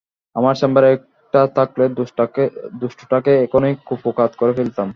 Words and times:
আমার 0.35 0.55
চেম্বারে 0.55 0.89
একটা 0.93 1.41
থাকলে, 1.55 1.83
দুষ্টুটাকে 2.81 3.33
এখন-ই 3.45 3.73
কুপোকাত 3.87 4.31
করে 4.39 4.53
ফেলতাম। 4.53 4.89